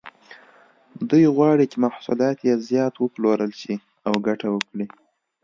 [1.09, 3.75] دوی غواړي چې محصولات یې زیات وپلورل شي
[4.07, 4.87] او ګټه وکړي.